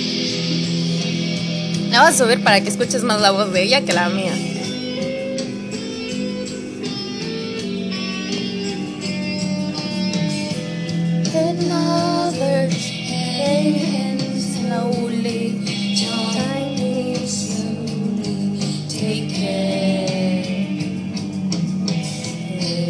La 1.90 2.02
voy 2.02 2.10
a 2.10 2.16
subir 2.16 2.42
para 2.42 2.60
que 2.60 2.68
escuches 2.68 3.02
más 3.02 3.20
la 3.20 3.32
voz 3.32 3.52
de 3.52 3.64
ella 3.64 3.80
que 3.80 3.92
la 3.92 4.08
mía. 4.08 4.32
Taken 12.40 14.18
slowly, 14.40 15.60
tiny 16.00 17.14
slowly 17.26 18.88
taken. 18.88 19.40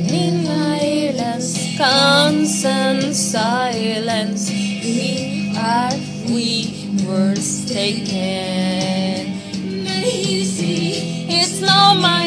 In 0.09 0.47
silence, 0.47 1.76
constant 1.76 3.14
silence, 3.14 4.50
we 4.50 5.52
are 5.59 5.97
we 6.28 6.95
words 7.04 7.66
taken. 7.73 9.35
Easy, 10.07 11.26
it's 11.28 11.61
not 11.61 11.97
my, 12.00 12.20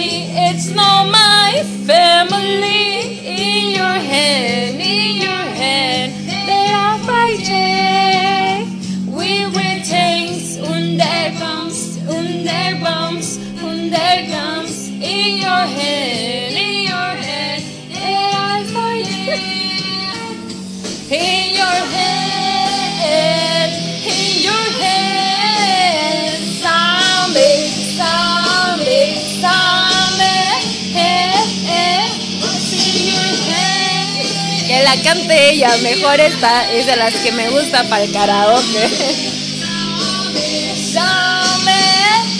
cante 35.03 35.51
ella, 35.51 35.75
mejor 35.83 36.19
esta 36.19 36.71
es 36.71 36.85
de 36.85 36.95
las 36.95 37.13
que 37.15 37.31
me 37.31 37.49
gusta 37.49 37.83
para 37.89 38.03
el 38.03 38.11
karaoke. 38.11 38.89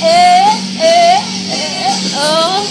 Eh, 0.06 0.46
eh, 0.82 1.18
eh, 1.50 1.90
oh. 2.18 2.64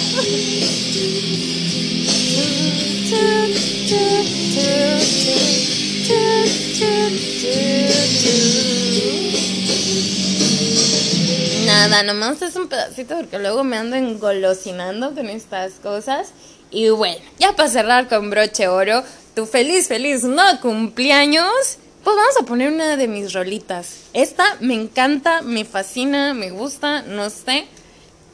Nada, 11.67 12.03
nomás 12.03 12.43
es 12.43 12.57
un 12.57 12.69
pedacito 12.69 13.17
porque 13.17 13.39
luego 13.39 13.65
me 13.65 13.79
ando 13.79 13.97
engolosinando 13.97 15.15
con 15.15 15.29
estas 15.29 15.75
cosas. 15.75 16.33
Y 16.71 16.91
bueno, 16.91 17.17
ya 17.39 17.57
para 17.57 17.69
cerrar 17.69 18.09
con 18.09 18.31
broche 18.31 18.69
oro, 18.69 19.03
tu 19.35 19.47
feliz, 19.47 19.89
feliz 19.89 20.25
no 20.25 20.43
cumpleaños. 20.61 21.79
Pues 22.05 22.17
vamos 22.17 22.37
a 22.41 22.45
poner 22.45 22.73
una 22.73 22.97
de 22.97 23.07
mis 23.07 23.33
rolitas. 23.33 23.95
Esta 24.13 24.45
me 24.61 24.75
encanta, 24.75 25.43
me 25.43 25.65
fascina, 25.65 26.35
me 26.35 26.51
gusta, 26.51 27.03
no 27.03 27.31
sé. 27.31 27.67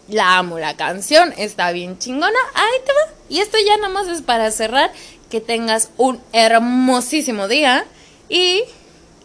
La 0.08 0.38
amo, 0.38 0.58
la 0.58 0.74
canción 0.74 1.34
está 1.36 1.70
bien 1.72 1.98
chingona. 1.98 2.38
Ahí 2.54 2.80
te 2.86 2.92
va. 2.92 3.14
Y 3.28 3.40
esto 3.40 3.58
ya 3.64 3.76
nada 3.76 3.90
más 3.90 4.08
es 4.08 4.22
para 4.22 4.50
cerrar. 4.50 4.90
Que 5.28 5.42
tengas 5.42 5.90
un 5.98 6.18
hermosísimo 6.32 7.46
día. 7.46 7.84
Y 8.30 8.62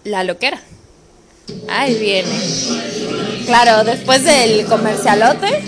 la 0.03 0.25
loquera. 0.25 0.61
Ahí 1.69 1.95
viene. 1.95 2.37
Claro, 3.45 3.85
después 3.85 4.25
del 4.25 4.65
comercialote. 4.65 5.63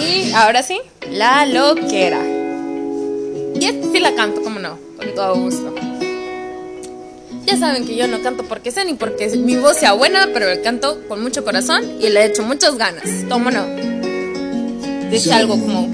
Y 0.00 0.32
ahora 0.34 0.62
sí, 0.62 0.80
la 1.10 1.46
loquera. 1.46 2.37
Sí 3.92 4.00
la 4.00 4.14
canto, 4.14 4.42
como 4.42 4.58
no, 4.58 4.78
con 4.96 5.14
todo 5.14 5.34
gusto. 5.34 5.74
Ya 7.44 7.56
saben 7.56 7.86
que 7.86 7.96
yo 7.96 8.06
no 8.08 8.22
canto 8.22 8.44
porque 8.44 8.70
sé 8.70 8.84
ni 8.84 8.94
porque 8.94 9.28
mi 9.36 9.56
voz 9.56 9.78
sea 9.78 9.92
buena, 9.92 10.28
pero 10.32 10.48
el 10.48 10.60
canto 10.62 11.00
con 11.08 11.22
mucho 11.22 11.44
corazón 11.44 11.82
y 12.00 12.08
le 12.08 12.26
echo 12.26 12.42
muchas 12.42 12.76
ganas. 12.76 13.04
¿Cómo 13.28 13.50
no? 13.50 13.64
Dice 15.10 15.32
algo 15.32 15.58
como 15.58 15.88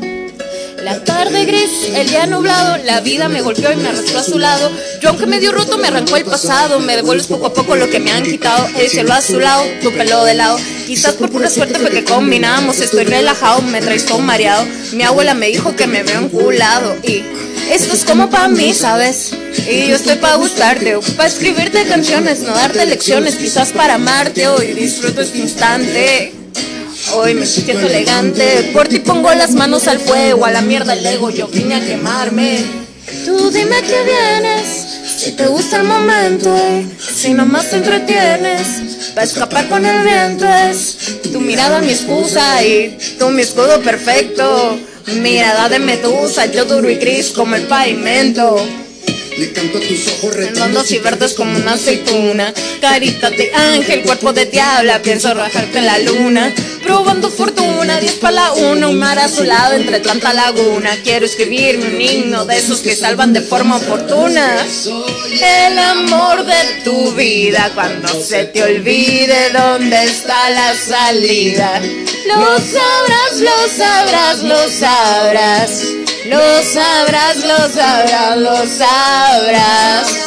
la 0.85 1.03
tarde 1.03 1.47
gris, 1.47 1.89
el 1.95 2.11
día 2.11 2.27
nublado, 2.27 2.77
la 2.85 3.01
vida 3.01 3.31
me 3.31 3.41
golpeó 3.41 3.73
y 3.73 3.77
me 3.77 3.89
arrastró 3.89 4.19
a 4.19 4.23
su 4.23 4.39
lado. 4.39 4.71
Yo 5.01 5.09
aunque 5.09 5.25
medio 5.25 5.51
roto 5.51 5.79
me 5.79 5.89
arrancó 5.89 6.17
el 6.17 6.27
pasado, 6.27 6.79
me 6.79 6.97
devuelves 6.97 7.27
poco 7.27 7.47
a 7.47 7.55
poco 7.55 7.75
lo 7.75 7.89
que 7.89 8.01
me 8.01 8.13
han 8.13 8.23
quitado. 8.23 8.69
El 8.77 8.91
cielo 8.91 9.15
a 9.15 9.23
su 9.23 9.41
lado, 9.41 9.65
tu 9.83 9.91
pelo 9.93 10.25
de 10.25 10.35
lado. 10.35 10.59
Quizás 10.87 11.15
por 11.15 11.31
pura 11.31 11.49
suerte 11.49 11.79
fue 11.79 11.91
que 11.91 12.05
combinamos, 12.05 12.81
estoy 12.81 13.05
relajado, 13.05 13.63
me 13.63 13.81
traes 13.81 14.05
todo 14.05 14.19
mareado. 14.19 14.67
Mi 14.93 15.05
abuela 15.05 15.33
me 15.33 15.47
dijo 15.47 15.75
que 15.75 15.87
me 15.87 16.03
veo 16.03 16.21
enculado 16.21 16.97
y 17.03 17.23
esto 17.71 17.95
es 17.95 18.05
como 18.05 18.31
para 18.31 18.49
mí, 18.49 18.73
¿sabes? 18.75 19.33
Y 19.69 19.89
yo 19.89 19.97
estoy 19.97 20.17
para 20.17 20.37
gustarte, 20.37 20.99
para 21.17 21.29
escribirte 21.29 21.85
canciones, 21.87 22.41
no 22.41 22.55
darte 22.55 22.87
lecciones, 22.87 23.37
quizás 23.37 23.73
para 23.73 23.95
amarte 23.95 24.47
hoy 24.49 24.73
disfruto 24.75 25.21
este 25.21 25.39
instante. 25.39 26.33
Hoy 27.15 27.35
me 27.35 27.47
siento 27.47 27.87
elegante, 27.87 28.71
por 28.73 28.89
ti 28.89 28.99
pongo 28.99 29.33
las 29.35 29.53
manos 29.53 29.89
al 29.89 29.99
fuego, 29.99 30.47
a 30.47 30.51
la 30.51 30.63
mierda 30.63 30.95
el 30.95 31.05
ego, 31.05 31.31
yo 31.31 31.49
vine 31.49 31.75
a 31.75 31.81
quemarme. 31.81 32.65
Tú 33.25 33.51
dime 33.51 33.83
que 33.83 34.03
vienes, 34.03 34.85
si 35.19 35.33
te 35.33 35.47
gusta 35.47 35.77
el 35.77 35.85
momento, 35.85 36.57
si 36.99 37.35
nomás 37.35 37.71
te 37.71 37.77
entretienes, 37.77 39.13
para 39.15 39.27
escapar 39.27 39.69
con 39.69 39.85
el 39.85 40.03
viento 40.03 40.47
es 40.47 41.21
tu 41.33 41.41
mirada 41.41 41.81
mi 41.81 41.91
excusa 41.91 42.65
y 42.65 42.99
tú 43.19 43.29
mi 43.29 43.43
escudo 43.43 43.81
perfecto. 43.81 44.79
Mirada 45.07 45.69
de 45.69 45.79
medusa, 45.79 46.47
yo 46.47 46.65
duro 46.65 46.89
y 46.89 46.97
gris 46.97 47.31
como 47.31 47.55
el 47.57 47.63
pavimento. 47.63 48.57
Le 49.37 49.53
canto 49.53 49.79
a 49.79 49.81
tus 49.81 50.09
ojos 50.09 50.35
Redondos 50.35 50.91
y 50.93 50.99
verdes 50.99 51.35
como 51.35 51.57
una 51.59 51.75
aceituna. 51.75 52.55
Carita 52.81 53.31
de 53.31 53.53
ángel, 53.53 54.03
cuerpo 54.03 54.33
de 54.33 54.47
diabla 54.47 55.03
Pienso 55.03 55.35
rajarte 55.35 55.79
en 55.79 55.87
la 55.87 55.99
luna 55.99 56.55
Probando 56.85 57.31
fortuna, 57.31 57.99
diez 57.99 58.15
para 58.15 58.35
la 58.35 58.53
una 58.53 58.89
Un 58.89 58.99
mar 58.99 59.19
azulado 59.19 59.75
entre 59.75 60.01
tanta 60.01 60.33
laguna. 60.33 60.91
Quiero 61.03 61.27
escribirme 61.27 61.87
un 61.87 62.01
himno 62.01 62.45
de 62.45 62.59
esos 62.59 62.81
que 62.81 62.95
salvan 62.95 63.33
de 63.33 63.41
forma 63.41 63.77
oportuna 63.77 64.57
El 65.41 65.79
amor 65.79 66.45
de 66.45 66.83
tu 66.85 67.13
vida. 67.13 67.71
Cuando 67.75 68.09
se 68.23 68.45
te 68.45 68.63
olvide 68.63 69.51
dónde 69.51 70.05
está 70.05 70.51
la 70.51 70.75
salida 70.75 71.81
Lo 72.27 72.59
sabrás, 72.59 73.41
lo 73.41 73.69
sabrás, 73.77 74.43
lo 74.43 74.69
sabrás. 74.69 75.83
Lo 76.27 76.63
sabrás, 76.63 77.37
lo 77.37 77.69
sabrás, 77.69 78.37
lo 78.39 78.57
sabrás. 78.67 80.25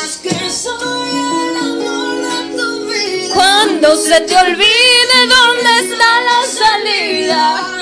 Cuando 3.38 3.95
se 3.95 4.19
te 4.21 4.36
olvide 4.36 5.28
dónde 5.30 5.80
está 5.82 6.21
la 6.21 6.41
salida. 6.47 7.80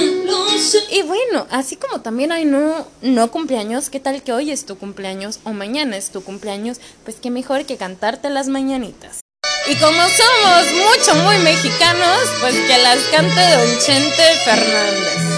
Y 0.92 1.02
bueno, 1.04 1.48
así 1.50 1.78
como 1.78 2.02
también 2.02 2.34
hay 2.34 2.44
no, 2.44 2.86
no 3.02 3.32
cumpleaños, 3.32 3.90
¿qué 3.90 4.02
tal 4.02 4.22
que 4.22 4.34
hoy 4.34 4.52
es 4.52 4.66
tu 4.66 4.78
cumpleaños 4.78 5.40
o 5.46 5.54
mañana 5.54 5.96
es 5.96 6.10
tu 6.10 6.22
cumpleaños? 6.26 6.82
Pues 7.06 7.16
qué 7.22 7.32
mejor 7.32 7.66
que 7.66 7.78
cantarte 7.78 8.30
las 8.30 8.50
mañanitas. 8.50 9.22
Y 9.68 9.76
como 9.76 9.94
somos 9.94 10.74
mucho, 10.74 11.16
muy 11.24 11.38
mexicanos, 11.38 12.20
pues 12.42 12.56
que 12.56 12.78
las 12.84 12.98
cante 13.14 13.42
Don 13.56 13.80
Chente 13.80 14.24
Fernández. 14.44 15.36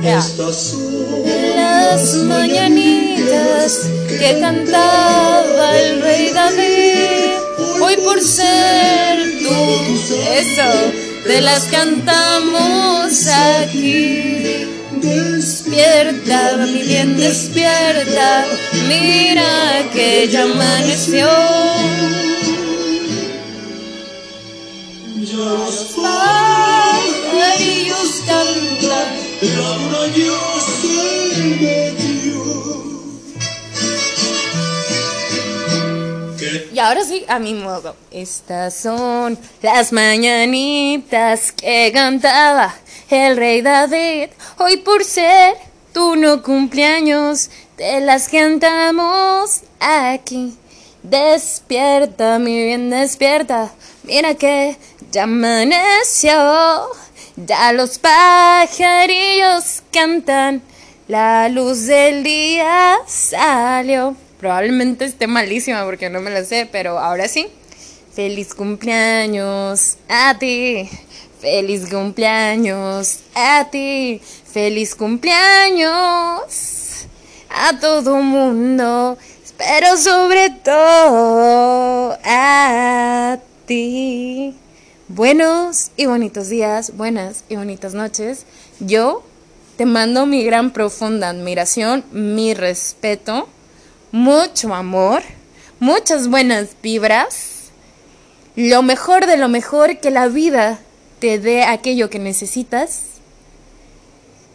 Ya. 0.00 0.20
Las 1.54 2.14
mañanitas 2.16 3.82
que 4.08 4.40
cantaba 4.40 5.78
el 5.78 6.02
rey 6.02 6.30
David, 6.30 7.11
por 7.96 8.20
ser 8.20 9.18
tú, 9.40 9.54
eso, 10.32 10.92
te 11.24 11.40
las 11.40 11.64
cantamos 11.64 13.26
aquí. 13.26 14.66
Despierta, 15.00 16.56
mi 16.58 16.82
bien, 16.82 17.16
despierta, 17.16 18.44
mira 18.88 19.88
que 19.92 20.28
ya 20.28 20.42
amaneció. 20.44 21.28
Ya 25.16 25.70
ahora 36.92 37.06
sí, 37.06 37.24
a 37.26 37.38
mi 37.38 37.54
modo. 37.54 37.96
Estas 38.10 38.74
son 38.74 39.38
las 39.62 39.92
mañanitas 39.92 41.50
que 41.50 41.90
cantaba 41.90 42.74
el 43.08 43.38
rey 43.38 43.62
David. 43.62 44.28
Hoy 44.58 44.76
por 44.76 45.02
ser 45.02 45.54
tu 45.94 46.16
no 46.16 46.42
cumpleaños, 46.42 47.48
te 47.76 48.02
las 48.02 48.28
cantamos 48.28 49.62
aquí. 49.80 50.54
Despierta, 51.02 52.38
mi 52.38 52.62
bien, 52.62 52.90
despierta. 52.90 53.72
Mira 54.02 54.34
que 54.34 54.76
ya 55.10 55.22
amaneció. 55.22 56.90
Ya 57.36 57.72
los 57.72 57.98
pajarillos 57.98 59.82
cantan, 59.90 60.60
la 61.08 61.48
luz 61.48 61.86
del 61.86 62.22
día 62.22 62.98
salió. 63.06 64.14
Probablemente 64.42 65.04
esté 65.04 65.28
malísima 65.28 65.84
porque 65.84 66.10
no 66.10 66.20
me 66.20 66.28
la 66.28 66.44
sé, 66.44 66.68
pero 66.72 66.98
ahora 66.98 67.28
sí. 67.28 67.46
Feliz 68.12 68.56
cumpleaños 68.56 69.98
a 70.08 70.36
ti. 70.36 70.90
Feliz 71.40 71.88
cumpleaños 71.88 73.20
a 73.36 73.68
ti. 73.70 74.20
Feliz 74.52 74.96
cumpleaños 74.96 75.92
a 77.50 77.78
todo 77.78 78.16
mundo. 78.16 79.16
Pero 79.56 79.96
sobre 79.96 80.50
todo 80.50 82.18
a 82.24 83.38
ti. 83.64 84.56
Buenos 85.06 85.92
y 85.96 86.06
bonitos 86.06 86.48
días, 86.48 86.96
buenas 86.96 87.44
y 87.48 87.54
bonitas 87.54 87.94
noches. 87.94 88.44
Yo 88.80 89.22
te 89.76 89.86
mando 89.86 90.26
mi 90.26 90.42
gran 90.42 90.72
profunda 90.72 91.28
admiración, 91.28 92.04
mi 92.10 92.54
respeto, 92.54 93.48
mucho 94.12 94.74
amor, 94.74 95.22
muchas 95.80 96.28
buenas 96.28 96.76
vibras, 96.82 97.70
lo 98.54 98.82
mejor 98.82 99.26
de 99.26 99.38
lo 99.38 99.48
mejor 99.48 99.98
que 99.98 100.10
la 100.10 100.28
vida 100.28 100.78
te 101.18 101.38
dé 101.38 101.64
aquello 101.64 102.10
que 102.10 102.18
necesitas, 102.18 103.04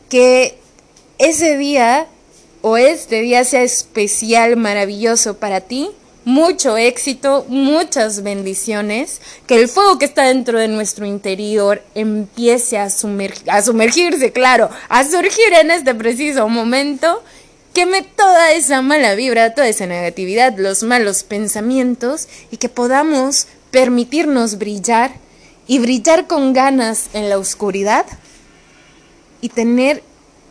que 0.09 0.59
ese 1.17 1.57
día 1.57 2.07
o 2.61 2.77
este 2.77 3.21
día 3.21 3.43
sea 3.43 3.63
especial, 3.63 4.55
maravilloso 4.55 5.37
para 5.37 5.61
ti 5.61 5.89
mucho 6.27 6.75
éxito, 6.75 7.45
muchas 7.47 8.21
bendiciones, 8.21 9.21
que 9.47 9.55
el 9.55 9.69
fuego 9.69 9.97
que 9.97 10.03
está 10.03 10.23
dentro 10.23 10.59
de 10.59 10.67
nuestro 10.67 11.05
interior 11.05 11.81
empiece 11.95 12.77
a, 12.77 12.83
a 12.83 13.61
sumergirse, 13.61 14.33
claro, 14.33 14.69
a 14.89 15.05
surgir 15.05 15.53
en 15.61 15.71
este 15.71 15.95
preciso 15.95 16.49
momento, 16.49 17.23
queme 17.77 18.01
toda 18.01 18.53
esa 18.53 18.81
mala 18.81 19.13
vibra, 19.13 19.53
toda 19.53 19.67
esa 19.67 19.85
negatividad, 19.85 20.57
los 20.57 20.81
malos 20.81 21.21
pensamientos 21.21 22.27
y 22.49 22.57
que 22.57 22.69
podamos 22.69 23.45
permitirnos 23.69 24.57
brillar 24.57 25.11
y 25.67 25.77
brillar 25.77 26.25
con 26.25 26.53
ganas 26.53 27.09
en 27.13 27.29
la 27.29 27.37
oscuridad 27.37 28.07
y 29.41 29.49
tener 29.49 30.01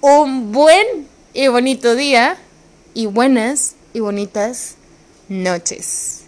un 0.01 0.53
buen 0.53 0.87
y 1.35 1.49
bonito 1.49 1.97
día 1.97 2.37
y 2.95 3.07
buenas 3.07 3.75
y 3.93 3.99
bonitas 3.99 4.77
noches. 5.29 6.26